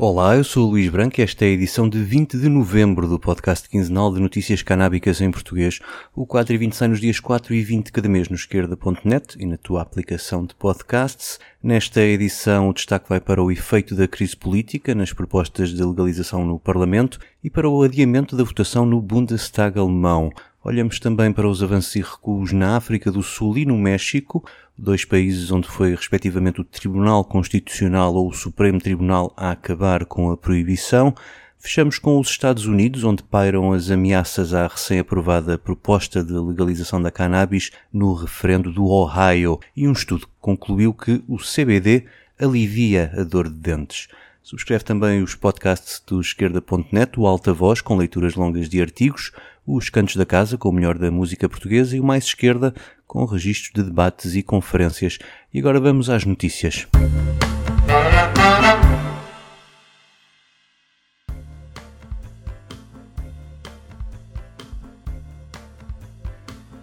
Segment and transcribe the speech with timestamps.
[0.00, 3.08] Olá, eu sou o Luís Branco e esta é a edição de 20 de novembro
[3.08, 5.80] do podcast quinzenal de notícias canábicas em português.
[6.14, 9.44] O 4 e 20 sai nos dias 4 e 20 cada mês no esquerda.net e
[9.44, 11.40] na tua aplicação de podcasts.
[11.60, 16.46] Nesta edição o destaque vai para o efeito da crise política nas propostas de legalização
[16.46, 20.30] no Parlamento e para o adiamento da votação no Bundestag alemão.
[20.64, 24.44] Olhamos também para os avanços e recuos na África do Sul e no México,
[24.76, 30.32] dois países onde foi respectivamente o Tribunal Constitucional ou o Supremo Tribunal a acabar com
[30.32, 31.14] a proibição.
[31.60, 37.12] Fechamos com os Estados Unidos, onde pairam as ameaças à recém-aprovada proposta de legalização da
[37.12, 42.04] cannabis no referendo do Ohio, e um estudo concluiu que o CBD
[42.38, 44.08] alivia a dor de dentes.
[44.42, 49.30] Subscreve também os podcasts do esquerda.net, o Alta Voz, com leituras longas de artigos,
[49.76, 52.72] os Cantos da Casa, com o melhor da música portuguesa, e o Mais Esquerda,
[53.06, 55.18] com registros de debates e conferências.
[55.52, 56.86] E agora vamos às notícias.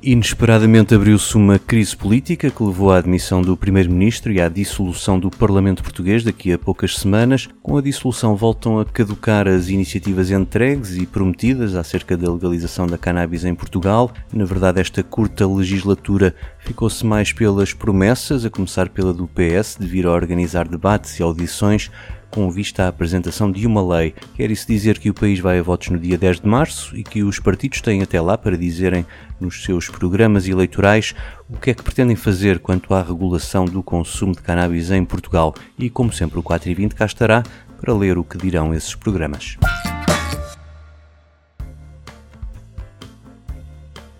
[0.08, 5.32] Inesperadamente abriu-se uma crise política que levou à admissão do Primeiro-Ministro e à dissolução do
[5.32, 7.50] Parlamento Português daqui a poucas semanas.
[7.64, 13.00] Com a dissolução voltam a caducar as iniciativas entregues e prometidas acerca da legalização da
[13.00, 14.12] cannabis em Portugal.
[14.32, 19.88] Na verdade, esta curta legislatura ficou-se mais pelas promessas, a começar pela do PS, de
[19.88, 21.90] vir a organizar debates e audições
[22.36, 24.14] com vista à apresentação de uma lei.
[24.36, 27.02] Quer isso dizer que o país vai a votos no dia 10 de março e
[27.02, 29.06] que os partidos têm até lá para dizerem
[29.40, 31.16] nos seus programas eleitorais
[31.50, 35.56] o que é que pretendem fazer quanto à regulação do consumo de cannabis em Portugal.
[35.80, 37.42] E como sempre, o 4 e 20 cá estará
[37.80, 39.58] para ler o que dirão esses programas.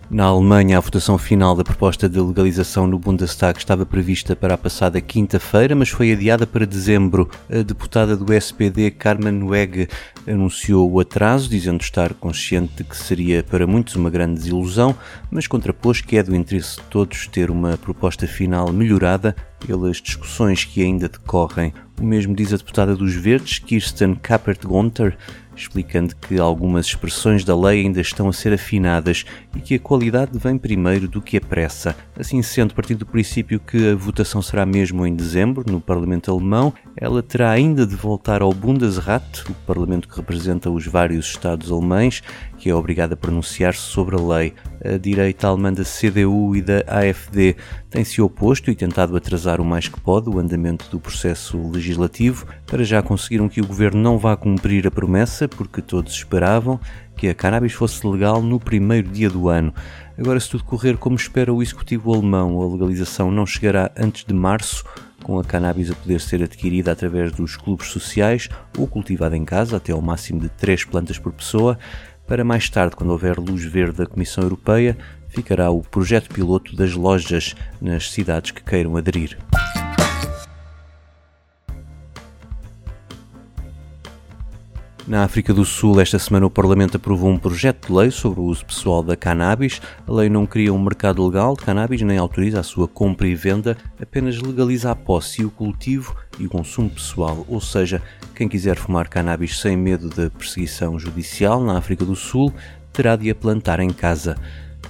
[0.08, 4.58] Na Alemanha, a votação final da proposta de legalização no Bundestag estava prevista para a
[4.58, 7.28] passada quinta-feira, mas foi adiada para dezembro.
[7.50, 9.88] A deputada do SPD, Carmen Weg,
[10.24, 14.94] anunciou o atraso, dizendo estar consciente de que seria para muitos uma grande desilusão,
[15.28, 20.64] mas contrapôs que é do interesse de todos ter uma proposta final melhorada pelas discussões
[20.64, 21.74] que ainda decorrem.
[22.00, 25.16] O mesmo diz a deputada dos Verdes, Kirsten Kappert-Gonter,
[25.56, 29.24] explicando que algumas expressões da lei ainda estão a ser afinadas
[29.54, 31.96] e que a qualidade vem primeiro do que a pressa.
[32.18, 36.72] Assim sendo, partindo do princípio que a votação será mesmo em dezembro, no Parlamento Alemão,
[36.96, 42.22] ela terá ainda de voltar ao Bundesrat, o parlamento que representa os vários Estados alemães,
[42.66, 44.52] que é obrigada a pronunciar-se sobre a lei.
[44.84, 47.54] A direita alemã da CDU e da AfD
[47.88, 52.44] tem se oposto e tentado atrasar o mais que pode o andamento do processo legislativo.
[52.66, 56.80] Para já conseguiram que o governo não vá cumprir a promessa, porque todos esperavam
[57.16, 59.72] que a cannabis fosse legal no primeiro dia do ano.
[60.18, 64.34] Agora, se tudo correr como espera o executivo alemão, a legalização não chegará antes de
[64.34, 64.84] março,
[65.22, 69.76] com a cannabis a poder ser adquirida através dos clubes sociais ou cultivada em casa,
[69.76, 71.78] até ao máximo de 3 plantas por pessoa.
[72.26, 74.98] Para mais tarde, quando houver luz verde da Comissão Europeia,
[75.28, 79.38] ficará o projeto piloto das lojas nas cidades que queiram aderir.
[85.06, 88.42] Na África do Sul, esta semana o Parlamento aprovou um projeto de lei sobre o
[88.42, 89.80] uso pessoal da cannabis.
[90.04, 93.34] A lei não cria um mercado legal de cannabis nem autoriza a sua compra e
[93.36, 98.02] venda, apenas legaliza a posse e o cultivo e o consumo pessoal, ou seja,
[98.34, 102.52] quem quiser fumar cannabis sem medo da perseguição judicial na África do Sul
[102.92, 104.36] terá de a plantar em casa.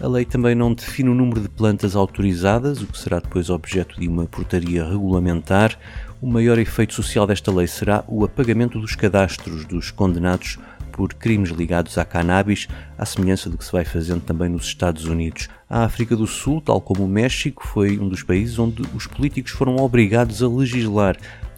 [0.01, 4.01] A lei também não define o número de plantas autorizadas, o que será depois objeto
[4.01, 5.79] de uma portaria regulamentar.
[6.27, 10.59] O maior efeito social desta lei será o apagamento dos cadastros dos condenados
[10.91, 12.67] por crimes ligados à cannabis,
[12.99, 15.49] à semelhança do que se vai fazendo também nos Estados Unidos.
[15.71, 19.53] A África do Sul, tal como o México, foi um dos países onde os políticos
[19.53, 21.17] foram obrigados a legislar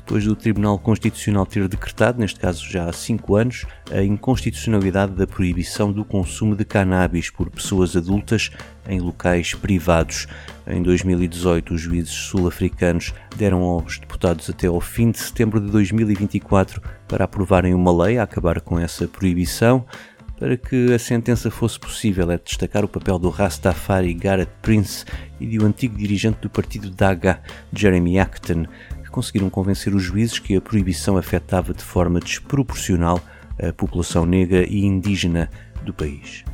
[0.09, 5.27] depois do Tribunal Constitucional ter decretado, neste caso já há cinco anos, a inconstitucionalidade da
[5.27, 8.51] proibição do consumo de cannabis por pessoas adultas
[8.89, 10.27] em locais privados.
[10.67, 16.81] Em 2018, os juízes sul-africanos deram aos deputados até ao fim de setembro de 2024
[17.07, 19.85] para aprovarem uma lei a acabar com essa proibição.
[20.39, 25.05] Para que a sentença fosse possível, é destacar o papel do Rastafari Garrett Prince
[25.41, 27.43] e do antigo dirigente do partido DAGA,
[27.73, 28.65] Jeremy Acton,
[29.11, 33.21] conseguiram convencer os juízes que a proibição afetava de forma desproporcional
[33.61, 35.51] a população negra e indígena
[35.83, 36.45] do país.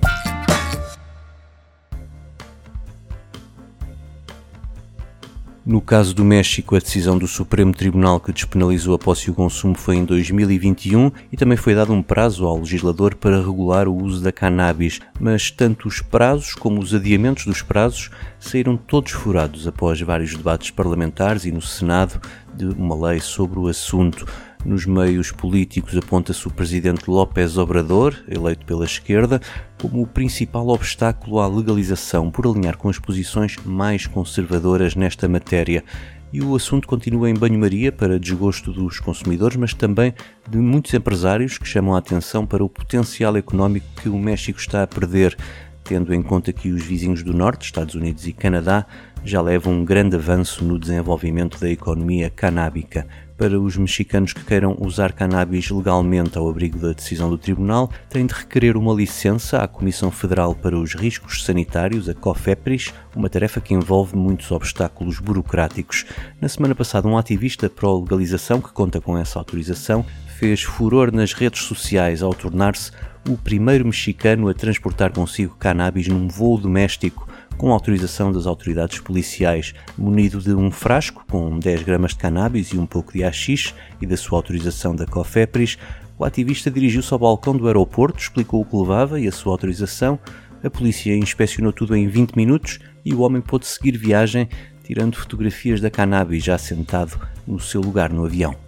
[5.67, 9.35] No caso do México, a decisão do Supremo Tribunal que despenalizou a posse e o
[9.35, 13.97] consumo foi em 2021 e também foi dado um prazo ao legislador para regular o
[13.97, 19.67] uso da cannabis, mas tanto os prazos como os adiamentos dos prazos saíram todos furados
[19.67, 22.21] após vários debates parlamentares e no Senado
[22.57, 24.27] de uma lei sobre o assunto.
[24.65, 29.41] Nos meios políticos aponta-se o presidente López Obrador, eleito pela esquerda,
[29.81, 35.85] como o principal obstáculo à legalização por alinhar com as posições mais conservadoras nesta matéria.
[36.33, 40.15] E o assunto continua em banho-maria para desgosto dos consumidores, mas também
[40.49, 44.83] de muitos empresários que chamam a atenção para o potencial económico que o México está
[44.83, 45.37] a perder,
[45.85, 48.87] tendo em conta que os vizinhos do Norte, Estados Unidos e Canadá,
[49.25, 54.77] já levam um grande avanço no desenvolvimento da economia canábica para os mexicanos que queiram
[54.81, 59.67] usar cannabis legalmente ao abrigo da decisão do tribunal, têm de requerer uma licença à
[59.67, 66.05] Comissão Federal para os Riscos Sanitários, a COFEPRIS, uma tarefa que envolve muitos obstáculos burocráticos.
[66.41, 70.07] Na semana passada, um ativista pró-legalização, que conta com essa autorização,
[70.39, 72.93] fez furor nas redes sociais ao tornar-se
[73.29, 79.75] o primeiro mexicano a transportar consigo cannabis num voo doméstico com autorização das autoridades policiais,
[79.97, 84.07] munido de um frasco com 10 gramas de cannabis e um pouco de AX e
[84.07, 85.79] da sua autorização da COFEPRIS,
[86.19, 90.19] o ativista dirigiu-se ao balcão do aeroporto, explicou o que levava e a sua autorização.
[90.63, 94.49] A polícia inspecionou tudo em 20 minutos e o homem pôde seguir viagem,
[94.85, 98.64] tirando fotografias da cannabis já sentado no seu lugar no avião.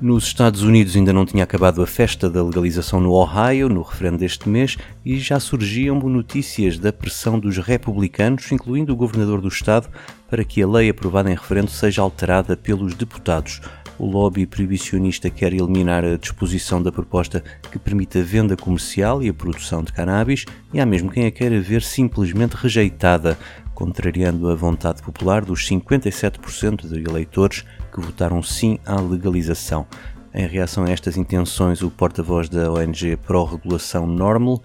[0.00, 4.16] Nos Estados Unidos ainda não tinha acabado a festa da legalização no Ohio, no referendo
[4.16, 9.90] deste mês, e já surgiam notícias da pressão dos republicanos, incluindo o governador do estado,
[10.30, 13.60] para que a lei aprovada em referendo seja alterada pelos deputados.
[13.98, 19.28] O lobby proibicionista quer eliminar a disposição da proposta que permite a venda comercial e
[19.28, 23.36] a produção de cannabis, e há mesmo quem a queira ver simplesmente rejeitada,
[23.74, 29.86] contrariando a vontade popular dos 57% de eleitores que votaram sim à legalização.
[30.32, 34.62] Em reação a estas intenções, o porta-voz da ONG Pró-Regulação Normal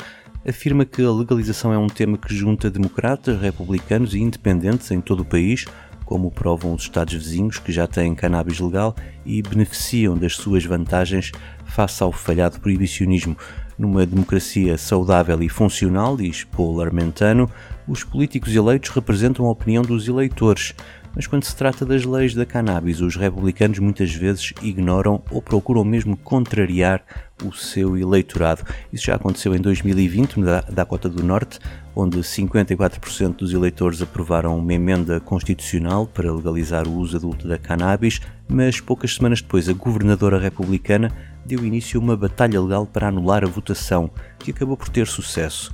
[0.48, 5.22] afirma que a legalização é um tema que junta democratas, republicanos e independentes em todo
[5.22, 5.66] o país,
[6.06, 8.96] como provam os Estados vizinhos que já têm cannabis legal
[9.26, 11.32] e beneficiam das suas vantagens
[11.66, 13.36] face ao falhado proibicionismo.
[13.78, 17.50] Numa democracia saudável e funcional, diz Paul Armentano,
[17.88, 20.74] os políticos eleitos representam a opinião dos eleitores
[21.16, 25.84] mas quando se trata das leis da cannabis, os republicanos muitas vezes ignoram ou procuram
[25.84, 27.02] mesmo contrariar
[27.44, 28.64] o seu eleitorado.
[28.92, 31.60] Isso já aconteceu em 2020 na Dakota do Norte,
[31.96, 38.20] onde 54% dos eleitores aprovaram uma emenda constitucional para legalizar o uso adulto da cannabis,
[38.48, 41.12] mas poucas semanas depois a governadora republicana
[41.46, 44.10] deu início a uma batalha legal para anular a votação,
[44.40, 45.72] que acabou por ter sucesso.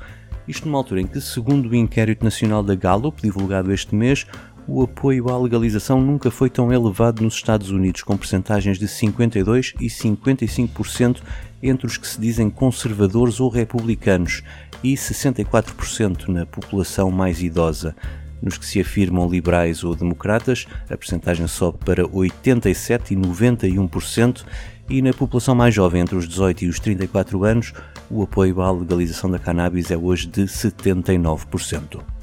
[0.47, 4.25] Isto numa altura em que, segundo o inquérito nacional da Gallup, divulgado este mês,
[4.67, 9.75] o apoio à legalização nunca foi tão elevado nos Estados Unidos, com percentagens de 52%
[9.79, 11.21] e 55%
[11.61, 14.43] entre os que se dizem conservadores ou republicanos
[14.83, 17.95] e 64% na população mais idosa.
[18.41, 24.43] Nos que se afirmam liberais ou democratas, a percentagem sobe para 87% e 91%,
[24.89, 27.71] e na população mais jovem, entre os 18 e os 34 anos,
[28.09, 32.20] o apoio à legalização da cannabis é hoje de 79%.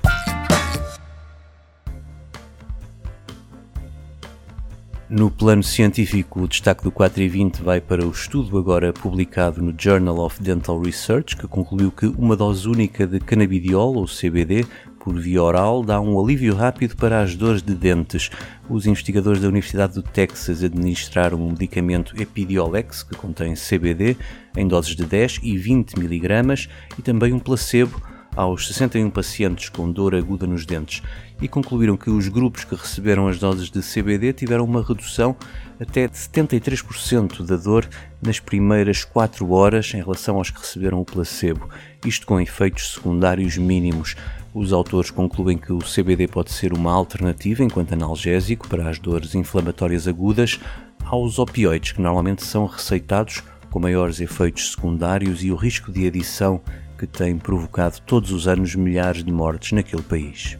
[5.10, 9.62] No plano científico, o destaque do 4 e 20 vai para o estudo agora publicado
[9.62, 14.66] no Journal of Dental Research, que concluiu que uma dose única de canabidiol, ou CBD,
[15.08, 18.28] por via oral dá um alívio rápido para as dores de dentes.
[18.68, 24.14] Os investigadores da Universidade do Texas administraram um medicamento Epidiolex, que contém CBD,
[24.54, 27.98] em doses de 10 e 20 mg, e também um placebo
[28.38, 31.02] aos 61 pacientes com dor aguda nos dentes
[31.42, 35.34] e concluíram que os grupos que receberam as doses de CBD tiveram uma redução
[35.80, 37.88] até de 73% da dor
[38.22, 41.68] nas primeiras 4 horas em relação aos que receberam o placebo,
[42.06, 44.14] isto com efeitos secundários mínimos.
[44.54, 49.34] Os autores concluem que o CBD pode ser uma alternativa enquanto analgésico para as dores
[49.34, 50.60] inflamatórias agudas
[51.04, 56.60] aos opioides, que normalmente são receitados com maiores efeitos secundários e o risco de adição
[56.98, 60.58] que tem provocado todos os anos milhares de mortes naquele país.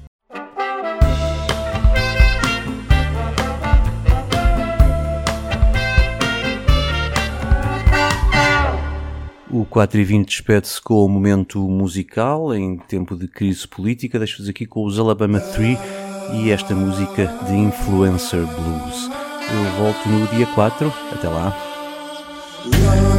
[9.51, 14.19] O 4 e 20 despede-se com o momento musical em tempo de crise política.
[14.19, 15.79] Deixo-vos aqui com os Alabama 3
[16.35, 19.11] e esta música de Influencer Blues.
[19.51, 20.93] Eu volto no dia 4.
[21.13, 23.18] Até lá.